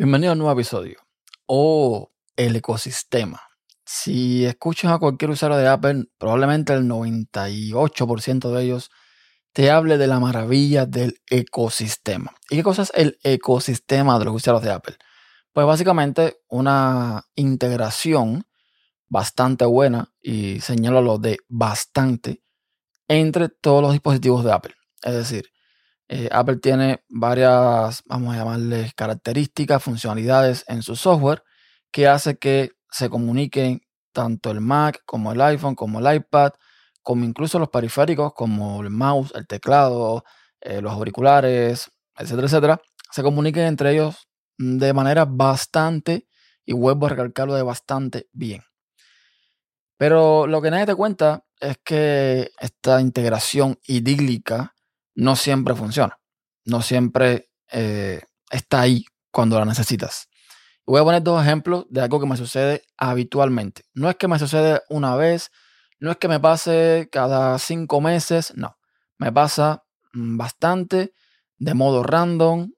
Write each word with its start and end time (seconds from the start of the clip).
Bienvenido 0.00 0.30
a 0.30 0.32
un 0.32 0.38
nuevo 0.38 0.58
episodio. 0.58 0.98
O 1.44 2.10
el 2.34 2.56
ecosistema. 2.56 3.38
Si 3.84 4.46
escuchas 4.46 4.92
a 4.92 4.98
cualquier 4.98 5.30
usuario 5.30 5.58
de 5.58 5.68
Apple, 5.68 6.06
probablemente 6.16 6.72
el 6.72 6.84
98% 6.88 8.50
de 8.50 8.62
ellos 8.62 8.90
te 9.52 9.70
hable 9.70 9.98
de 9.98 10.06
la 10.06 10.18
maravilla 10.18 10.86
del 10.86 11.20
ecosistema. 11.28 12.34
¿Y 12.48 12.56
qué 12.56 12.62
cosa 12.62 12.84
es 12.84 12.92
el 12.94 13.18
ecosistema 13.24 14.18
de 14.18 14.24
los 14.24 14.36
usuarios 14.36 14.62
de 14.62 14.70
Apple? 14.70 14.96
Pues 15.52 15.66
básicamente 15.66 16.38
una 16.48 17.26
integración 17.34 18.46
bastante 19.06 19.66
buena, 19.66 20.14
y 20.22 20.60
señalo 20.60 21.02
lo 21.02 21.18
de 21.18 21.36
bastante, 21.46 22.42
entre 23.06 23.50
todos 23.50 23.82
los 23.82 23.92
dispositivos 23.92 24.44
de 24.44 24.52
Apple. 24.52 24.74
Es 25.02 25.12
decir, 25.12 25.50
eh, 26.12 26.28
Apple 26.32 26.56
tiene 26.56 27.04
varias, 27.08 28.02
vamos 28.04 28.34
a 28.34 28.38
llamarles 28.38 28.92
características, 28.94 29.80
funcionalidades 29.80 30.64
en 30.66 30.82
su 30.82 30.96
software 30.96 31.44
que 31.92 32.08
hace 32.08 32.36
que 32.36 32.72
se 32.90 33.08
comuniquen 33.08 33.82
tanto 34.12 34.50
el 34.50 34.60
Mac 34.60 35.02
como 35.06 35.30
el 35.30 35.40
iPhone, 35.40 35.76
como 35.76 36.00
el 36.00 36.16
iPad, 36.16 36.50
como 37.00 37.24
incluso 37.24 37.60
los 37.60 37.68
periféricos 37.68 38.32
como 38.34 38.82
el 38.82 38.90
mouse, 38.90 39.32
el 39.36 39.46
teclado, 39.46 40.24
eh, 40.60 40.80
los 40.80 40.92
auriculares, 40.92 41.92
etcétera, 42.18 42.48
etcétera, 42.48 42.80
se 43.12 43.22
comuniquen 43.22 43.66
entre 43.66 43.92
ellos 43.92 44.28
de 44.58 44.92
manera 44.92 45.26
bastante, 45.26 46.26
y 46.66 46.72
vuelvo 46.72 47.06
a 47.06 47.10
recalcarlo 47.10 47.54
de 47.54 47.62
bastante 47.62 48.28
bien. 48.32 48.62
Pero 49.96 50.48
lo 50.48 50.60
que 50.60 50.72
nadie 50.72 50.86
te 50.86 50.96
cuenta 50.96 51.44
es 51.60 51.78
que 51.84 52.50
esta 52.58 53.00
integración 53.00 53.78
idílica 53.86 54.74
no 55.20 55.36
siempre 55.36 55.74
funciona. 55.74 56.18
No 56.64 56.80
siempre 56.80 57.50
eh, 57.70 58.22
está 58.50 58.80
ahí 58.80 59.04
cuando 59.30 59.58
la 59.58 59.66
necesitas. 59.66 60.28
Voy 60.86 61.00
a 61.00 61.04
poner 61.04 61.22
dos 61.22 61.42
ejemplos 61.42 61.84
de 61.90 62.00
algo 62.00 62.18
que 62.18 62.26
me 62.26 62.38
sucede 62.38 62.82
habitualmente. 62.96 63.82
No 63.92 64.08
es 64.08 64.16
que 64.16 64.28
me 64.28 64.38
sucede 64.38 64.80
una 64.88 65.16
vez, 65.16 65.50
no 65.98 66.10
es 66.10 66.16
que 66.16 66.26
me 66.26 66.40
pase 66.40 67.08
cada 67.12 67.58
cinco 67.58 68.00
meses, 68.00 68.54
no. 68.56 68.78
Me 69.18 69.30
pasa 69.30 69.84
mm, 70.14 70.38
bastante 70.38 71.12
de 71.58 71.74
modo 71.74 72.02
random, 72.02 72.72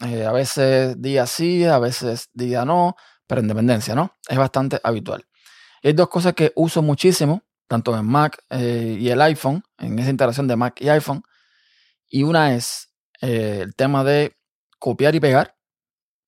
eh, 0.00 0.26
a 0.26 0.32
veces 0.32 1.00
día 1.00 1.26
sí, 1.26 1.64
a 1.64 1.78
veces 1.78 2.28
día 2.34 2.66
no, 2.66 2.94
pero 3.26 3.40
en 3.40 3.48
dependencia, 3.48 3.94
¿no? 3.94 4.12
Es 4.28 4.36
bastante 4.36 4.78
habitual. 4.84 5.26
hay 5.82 5.94
dos 5.94 6.10
cosas 6.10 6.34
que 6.34 6.52
uso 6.56 6.82
muchísimo, 6.82 7.42
tanto 7.68 7.96
en 7.96 8.04
Mac 8.04 8.38
eh, 8.50 8.98
y 9.00 9.08
el 9.08 9.22
iPhone, 9.22 9.62
en 9.78 9.98
esa 9.98 10.10
integración 10.10 10.46
de 10.46 10.56
Mac 10.56 10.78
y 10.82 10.90
iPhone, 10.90 11.22
y 12.08 12.22
una 12.22 12.54
es 12.54 12.90
eh, 13.20 13.60
el 13.62 13.74
tema 13.74 14.04
de 14.04 14.36
copiar 14.78 15.14
y 15.14 15.20
pegar 15.20 15.56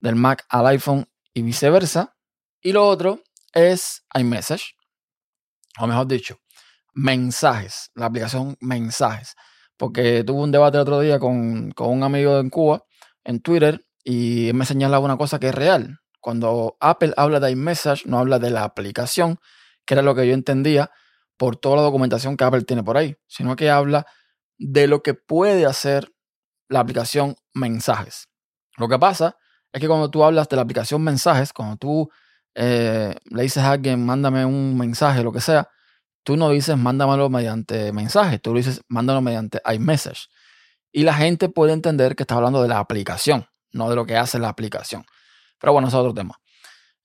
del 0.00 0.16
Mac 0.16 0.44
al 0.48 0.66
iPhone 0.68 1.08
y 1.34 1.42
viceversa. 1.42 2.16
Y 2.60 2.72
lo 2.72 2.86
otro 2.86 3.22
es 3.52 4.04
iMessage, 4.14 4.74
o 5.78 5.86
mejor 5.86 6.06
dicho, 6.06 6.38
mensajes, 6.94 7.90
la 7.94 8.06
aplicación 8.06 8.56
mensajes. 8.60 9.34
Porque 9.76 10.24
tuve 10.24 10.42
un 10.42 10.50
debate 10.50 10.76
el 10.76 10.82
otro 10.82 11.00
día 11.00 11.18
con, 11.18 11.70
con 11.72 11.90
un 11.90 12.02
amigo 12.02 12.38
en 12.40 12.50
Cuba, 12.50 12.84
en 13.24 13.40
Twitter, 13.40 13.86
y 14.02 14.50
me 14.54 14.64
señalaba 14.64 15.04
una 15.04 15.16
cosa 15.16 15.38
que 15.38 15.48
es 15.48 15.54
real. 15.54 16.00
Cuando 16.20 16.76
Apple 16.80 17.14
habla 17.16 17.38
de 17.38 17.52
iMessage, 17.52 18.06
no 18.06 18.18
habla 18.18 18.38
de 18.38 18.50
la 18.50 18.64
aplicación, 18.64 19.38
que 19.84 19.94
era 19.94 20.02
lo 20.02 20.14
que 20.14 20.26
yo 20.26 20.34
entendía 20.34 20.90
por 21.36 21.56
toda 21.56 21.76
la 21.76 21.82
documentación 21.82 22.36
que 22.36 22.44
Apple 22.44 22.62
tiene 22.62 22.82
por 22.82 22.96
ahí, 22.96 23.16
sino 23.28 23.54
que 23.54 23.70
habla 23.70 24.06
de 24.58 24.86
lo 24.86 25.02
que 25.02 25.14
puede 25.14 25.66
hacer 25.66 26.12
la 26.68 26.80
aplicación 26.80 27.36
Mensajes. 27.54 28.28
Lo 28.76 28.88
que 28.88 28.98
pasa 28.98 29.36
es 29.72 29.80
que 29.80 29.88
cuando 29.88 30.10
tú 30.10 30.22
hablas 30.22 30.48
de 30.48 30.56
la 30.56 30.62
aplicación 30.62 31.02
Mensajes, 31.02 31.52
cuando 31.52 31.76
tú 31.76 32.10
eh, 32.54 33.14
le 33.30 33.42
dices 33.42 33.62
a 33.62 33.72
alguien, 33.72 34.04
mándame 34.04 34.44
un 34.44 34.76
mensaje, 34.76 35.22
lo 35.22 35.32
que 35.32 35.40
sea, 35.40 35.68
tú 36.24 36.36
no 36.36 36.50
dices, 36.50 36.76
mándamelo 36.76 37.30
mediante 37.30 37.92
mensaje, 37.92 38.38
tú 38.38 38.54
dices, 38.54 38.82
mándalo 38.88 39.22
mediante 39.22 39.62
iMessage. 39.72 40.28
Y 40.92 41.04
la 41.04 41.14
gente 41.14 41.48
puede 41.48 41.72
entender 41.72 42.16
que 42.16 42.24
está 42.24 42.34
hablando 42.34 42.62
de 42.62 42.68
la 42.68 42.78
aplicación, 42.78 43.46
no 43.72 43.88
de 43.88 43.96
lo 43.96 44.06
que 44.06 44.16
hace 44.16 44.38
la 44.38 44.48
aplicación. 44.48 45.04
Pero 45.60 45.72
bueno, 45.72 45.88
es 45.88 45.94
otro 45.94 46.14
tema. 46.14 46.40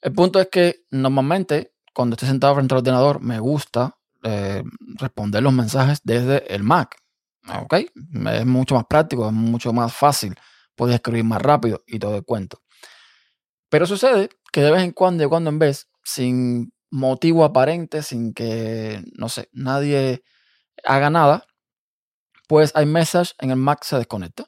El 0.02 0.14
punto 0.14 0.40
es 0.40 0.50
que 0.52 0.86
normalmente 0.92 1.74
cuando 1.94 2.16
estoy 2.16 2.28
sentado 2.28 2.56
frente 2.56 2.74
al 2.74 2.80
ordenador 2.80 3.22
me 3.22 3.40
gusta 3.40 3.98
eh, 4.24 4.64
responder 4.98 5.44
los 5.44 5.54
mensajes 5.54 6.02
desde 6.04 6.54
el 6.54 6.64
Mac. 6.64 6.98
¿Ok? 7.48 7.74
Es 7.74 8.46
mucho 8.46 8.76
más 8.76 8.86
práctico, 8.86 9.28
es 9.28 9.34
mucho 9.34 9.74
más 9.74 9.94
fácil, 9.94 10.36
puedes 10.76 10.96
escribir 10.96 11.24
más 11.24 11.42
rápido 11.42 11.84
y 11.88 12.00
todo 12.00 12.16
el 12.16 12.24
cuento. 12.24 12.62
Pero 13.70 13.86
sucede 13.86 14.30
que 14.52 14.62
de 14.62 14.72
vez 14.72 14.84
en 14.84 14.92
cuando, 14.92 15.24
de 15.24 15.28
cuando 15.28 15.50
en 15.50 15.60
vez, 15.60 15.90
sin 16.04 16.74
motivo 16.92 17.44
aparente, 17.44 18.04
sin 18.04 18.34
que, 18.34 19.04
no 19.18 19.30
sé, 19.30 19.50
nadie 19.52 20.24
haga 20.84 21.10
nada, 21.10 21.46
pues 22.48 22.72
iMessage 22.80 23.34
en 23.40 23.50
el 23.52 23.58
Mac 23.58 23.84
se 23.84 23.98
desconecta. 23.98 24.46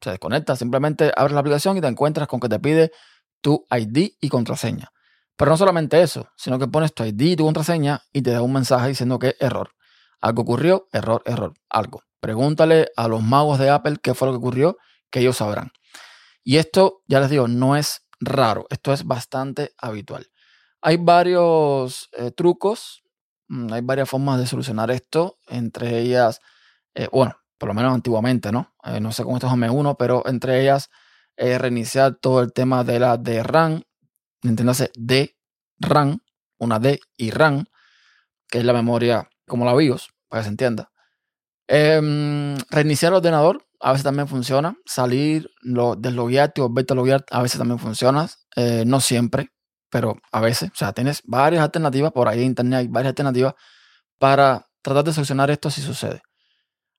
Se 0.00 0.10
desconecta, 0.10 0.56
simplemente 0.56 1.12
abres 1.14 1.34
la 1.34 1.40
aplicación 1.40 1.76
y 1.76 1.80
te 1.80 1.86
encuentras 1.86 2.26
con 2.26 2.40
que 2.40 2.48
te 2.48 2.58
pide 2.58 2.90
tu 3.40 3.66
ID 3.70 4.12
y 4.20 4.28
contraseña. 4.28 4.90
Pero 5.36 5.52
no 5.52 5.56
solamente 5.56 6.02
eso, 6.02 6.28
sino 6.36 6.58
que 6.58 6.66
pones 6.66 6.92
tu 6.92 7.04
ID 7.04 7.20
y 7.20 7.36
tu 7.36 7.44
contraseña 7.44 8.02
y 8.12 8.22
te 8.22 8.30
da 8.32 8.42
un 8.42 8.52
mensaje 8.52 8.88
diciendo 8.88 9.18
que 9.18 9.36
error. 9.38 9.70
Algo 10.20 10.42
ocurrió, 10.42 10.88
error, 10.92 11.22
error, 11.24 11.54
algo. 11.68 12.02
Pregúntale 12.20 12.88
a 12.96 13.08
los 13.08 13.22
magos 13.22 13.58
de 13.58 13.70
Apple 13.70 13.96
qué 14.02 14.14
fue 14.14 14.28
lo 14.28 14.32
que 14.34 14.38
ocurrió, 14.38 14.76
que 15.10 15.20
ellos 15.20 15.38
sabrán. 15.38 15.72
Y 16.44 16.56
esto, 16.56 17.02
ya 17.06 17.20
les 17.20 17.30
digo, 17.30 17.48
no 17.48 17.76
es 17.76 18.06
raro, 18.20 18.66
esto 18.70 18.92
es 18.92 19.04
bastante 19.04 19.72
habitual. 19.78 20.26
Hay 20.82 20.96
varios 20.96 22.08
eh, 22.12 22.30
trucos, 22.30 23.02
mm, 23.48 23.72
hay 23.72 23.82
varias 23.82 24.08
formas 24.08 24.38
de 24.38 24.46
solucionar 24.46 24.90
esto, 24.90 25.38
entre 25.48 25.98
ellas, 25.98 26.40
eh, 26.94 27.08
bueno, 27.12 27.36
por 27.58 27.68
lo 27.68 27.74
menos 27.74 27.94
antiguamente, 27.94 28.52
¿no? 28.52 28.74
Eh, 28.84 29.00
no 29.00 29.12
sé 29.12 29.22
cómo 29.24 29.36
esto 29.36 29.46
es 29.46 29.52
M1, 29.52 29.96
pero 29.98 30.26
entre 30.26 30.62
ellas 30.62 30.90
reiniciar 31.36 32.16
todo 32.16 32.42
el 32.42 32.52
tema 32.52 32.84
de 32.84 33.00
la 33.00 33.16
de 33.16 33.42
RAM, 33.42 33.82
entiéndase 34.42 34.90
de 34.94 35.36
RAM, 35.78 36.18
una 36.58 36.78
D 36.78 37.00
y 37.16 37.30
RAM, 37.30 37.64
que 38.46 38.58
es 38.58 38.64
la 38.64 38.74
memoria 38.74 39.30
como 39.46 39.64
la 39.64 39.74
BIOS, 39.74 40.10
para 40.28 40.40
que 40.40 40.44
se 40.44 40.50
entienda. 40.50 40.89
Em, 41.72 42.56
reiniciar 42.68 43.12
el 43.12 43.18
ordenador 43.18 43.64
a 43.78 43.92
veces 43.92 44.02
también 44.02 44.26
funciona. 44.26 44.76
Salir, 44.86 45.50
lo, 45.62 45.94
desloguearte 45.94 46.60
o 46.60 46.68
volverte 46.68 46.94
a 46.94 46.96
loguear 46.96 47.24
a 47.30 47.42
veces 47.42 47.58
también 47.58 47.78
funciona. 47.78 48.28
Eh, 48.56 48.82
no 48.86 48.98
siempre, 48.98 49.52
pero 49.88 50.16
a 50.32 50.40
veces. 50.40 50.70
O 50.70 50.74
sea, 50.74 50.92
tienes 50.92 51.22
varias 51.24 51.62
alternativas 51.62 52.10
por 52.10 52.26
ahí 52.26 52.40
en 52.40 52.46
internet, 52.46 52.80
hay 52.80 52.88
varias 52.88 53.10
alternativas 53.10 53.54
para 54.18 54.66
tratar 54.82 55.04
de 55.04 55.12
solucionar 55.12 55.48
esto 55.52 55.70
si 55.70 55.80
sucede. 55.80 56.22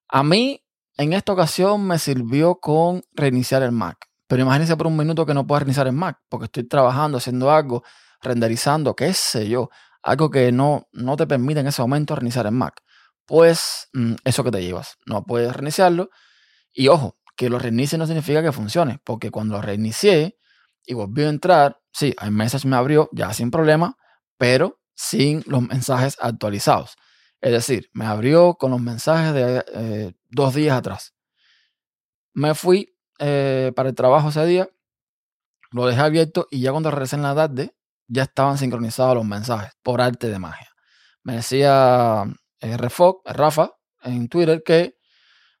A 0.08 0.22
mí, 0.22 0.64
en 0.96 1.12
esta 1.12 1.34
ocasión, 1.34 1.86
me 1.86 1.98
sirvió 1.98 2.54
con 2.56 3.02
reiniciar 3.12 3.62
el 3.62 3.72
Mac. 3.72 3.98
Pero 4.26 4.42
imagínense 4.42 4.74
por 4.76 4.86
un 4.86 4.96
minuto 4.96 5.26
que 5.26 5.34
no 5.34 5.46
pueda 5.46 5.60
reiniciar 5.60 5.86
el 5.86 5.92
Mac, 5.92 6.18
porque 6.30 6.46
estoy 6.46 6.66
trabajando, 6.66 7.18
haciendo 7.18 7.50
algo, 7.50 7.82
renderizando, 8.22 8.96
qué 8.96 9.12
sé 9.12 9.48
yo, 9.48 9.68
algo 10.02 10.30
que 10.30 10.50
no, 10.50 10.88
no 10.92 11.16
te 11.16 11.26
permite 11.26 11.60
en 11.60 11.66
ese 11.66 11.82
momento 11.82 12.16
reiniciar 12.16 12.46
el 12.46 12.52
Mac 12.52 12.82
pues 13.32 13.88
mm, 13.94 14.16
eso 14.24 14.44
que 14.44 14.50
te 14.50 14.62
llevas. 14.62 14.98
No 15.06 15.24
puedes 15.24 15.56
reiniciarlo. 15.56 16.10
Y 16.70 16.88
ojo, 16.88 17.16
que 17.34 17.48
lo 17.48 17.58
reinicie 17.58 17.96
no 17.96 18.06
significa 18.06 18.42
que 18.42 18.52
funcione, 18.52 19.00
porque 19.04 19.30
cuando 19.30 19.54
lo 19.54 19.62
reinicié 19.62 20.38
y 20.84 20.92
volvió 20.92 21.28
a 21.28 21.30
entrar, 21.30 21.80
sí, 21.94 22.14
iMessage 22.22 22.66
me 22.66 22.76
abrió 22.76 23.08
ya 23.10 23.32
sin 23.32 23.50
problema, 23.50 23.96
pero 24.36 24.82
sin 24.94 25.42
los 25.46 25.62
mensajes 25.62 26.18
actualizados. 26.20 26.96
Es 27.40 27.52
decir, 27.52 27.88
me 27.94 28.04
abrió 28.04 28.56
con 28.56 28.70
los 28.70 28.82
mensajes 28.82 29.32
de 29.32 29.64
eh, 29.76 30.12
dos 30.28 30.54
días 30.54 30.76
atrás. 30.76 31.14
Me 32.34 32.54
fui 32.54 32.94
eh, 33.18 33.72
para 33.74 33.88
el 33.88 33.94
trabajo 33.94 34.28
ese 34.28 34.44
día, 34.44 34.68
lo 35.70 35.86
dejé 35.86 36.02
abierto 36.02 36.48
y 36.50 36.60
ya 36.60 36.70
cuando 36.72 36.90
regresé 36.90 37.16
en 37.16 37.22
la 37.22 37.34
tarde, 37.34 37.74
ya 38.08 38.24
estaban 38.24 38.58
sincronizados 38.58 39.14
los 39.14 39.24
mensajes 39.24 39.72
por 39.82 40.02
arte 40.02 40.28
de 40.28 40.38
magia. 40.38 40.68
Me 41.22 41.36
decía 41.36 42.26
eh, 42.62 42.76
Rafa, 42.76 43.70
en 44.02 44.28
Twitter, 44.28 44.62
que, 44.64 44.96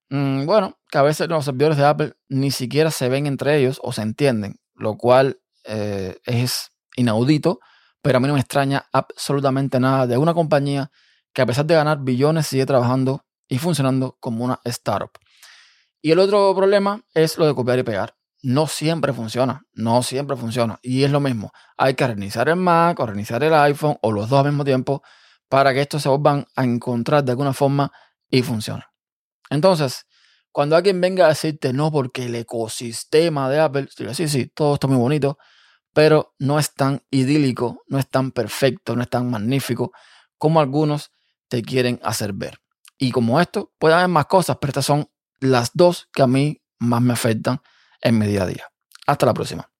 mm, 0.08 0.46
bueno, 0.46 0.78
que 0.90 0.98
a 0.98 1.02
veces 1.02 1.28
los 1.28 1.44
servidores 1.44 1.76
de 1.76 1.84
Apple 1.84 2.12
ni 2.28 2.50
siquiera 2.50 2.90
se 2.90 3.08
ven 3.08 3.26
entre 3.26 3.58
ellos 3.58 3.80
o 3.82 3.92
se 3.92 4.02
entienden, 4.02 4.60
lo 4.74 4.96
cual 4.96 5.40
eh, 5.64 6.16
es 6.24 6.70
inaudito, 6.96 7.60
pero 8.02 8.18
a 8.18 8.20
mí 8.20 8.28
no 8.28 8.34
me 8.34 8.40
extraña 8.40 8.86
absolutamente 8.92 9.80
nada 9.80 10.06
de 10.06 10.16
una 10.16 10.34
compañía 10.34 10.90
que 11.32 11.42
a 11.42 11.46
pesar 11.46 11.66
de 11.66 11.74
ganar 11.74 11.98
billones 12.00 12.46
sigue 12.46 12.66
trabajando 12.66 13.24
y 13.48 13.58
funcionando 13.58 14.16
como 14.20 14.44
una 14.44 14.60
startup. 14.64 15.10
Y 16.00 16.10
el 16.12 16.18
otro 16.18 16.54
problema 16.54 17.02
es 17.14 17.38
lo 17.38 17.46
de 17.46 17.54
copiar 17.54 17.78
y 17.78 17.82
pegar. 17.82 18.16
No 18.42 18.66
siempre 18.66 19.12
funciona, 19.12 19.62
no 19.72 20.02
siempre 20.02 20.36
funciona. 20.36 20.78
Y 20.82 21.04
es 21.04 21.10
lo 21.10 21.20
mismo, 21.20 21.52
hay 21.76 21.94
que 21.94 22.06
reiniciar 22.06 22.48
el 22.48 22.56
Mac 22.56 22.98
o 22.98 23.06
reiniciar 23.06 23.42
el 23.44 23.54
iPhone 23.54 23.96
o 24.02 24.12
los 24.12 24.28
dos 24.28 24.40
al 24.40 24.50
mismo 24.50 24.64
tiempo 24.64 25.02
para 25.52 25.74
que 25.74 25.82
estos 25.82 26.00
se 26.00 26.08
vuelvan 26.08 26.46
a 26.56 26.64
encontrar 26.64 27.22
de 27.22 27.32
alguna 27.32 27.52
forma 27.52 27.92
y 28.30 28.42
funcionen. 28.42 28.86
Entonces, 29.50 30.06
Cuando 30.50 30.76
alguien 30.76 31.00
venga 31.00 31.26
a 31.26 31.28
decirte 31.30 31.72
no, 31.72 31.90
porque 31.90 32.26
el 32.26 32.34
ecosistema 32.34 33.48
de 33.50 33.60
Apple, 33.60 33.88
sí, 34.14 34.28
sí, 34.28 34.52
todo 34.54 34.74
está 34.74 34.86
muy 34.86 34.98
bonito, 34.98 35.38
pero 35.94 36.34
no 36.38 36.58
es 36.58 36.74
tan 36.74 37.02
idílico, 37.10 37.82
no 37.88 37.98
es 37.98 38.08
tan 38.08 38.32
perfecto, 38.32 38.94
no 38.94 39.02
es 39.02 39.08
tan 39.08 39.30
magnífico 39.30 39.92
como 40.36 40.60
algunos 40.60 41.10
te 41.48 41.62
quieren 41.62 42.00
hacer 42.02 42.34
ver. 42.34 42.58
Y 42.98 43.12
como 43.12 43.40
esto, 43.40 43.72
puede 43.78 43.94
haber 43.94 44.08
más 44.08 44.26
cosas, 44.26 44.58
pero 44.60 44.72
estas 44.72 44.84
son 44.84 45.08
las 45.40 45.70
dos 45.72 46.08
que 46.14 46.22
a 46.22 46.26
mí 46.26 46.62
más 46.78 47.00
me 47.00 47.14
afectan 47.14 47.62
en 48.02 48.18
mi 48.18 48.26
día 48.26 48.42
a 48.42 48.46
día. 48.46 48.66
Hasta 49.06 49.24
la 49.24 49.32
próxima. 49.32 49.71